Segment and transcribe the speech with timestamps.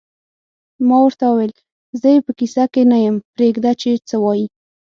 [0.87, 1.53] ما ورته وویل:
[1.99, 4.45] زه یې په کیسه کې نه یم، پرېږده چې څه وایې.